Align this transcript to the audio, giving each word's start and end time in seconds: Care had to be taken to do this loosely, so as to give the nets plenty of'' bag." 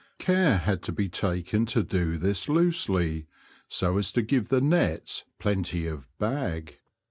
Care 0.17 0.57
had 0.57 0.81
to 0.81 0.91
be 0.91 1.09
taken 1.09 1.67
to 1.67 1.83
do 1.83 2.17
this 2.17 2.49
loosely, 2.49 3.27
so 3.67 3.99
as 3.99 4.11
to 4.13 4.23
give 4.23 4.49
the 4.49 4.59
nets 4.59 5.25
plenty 5.37 5.85
of'' 5.85 6.07
bag." 6.17 6.79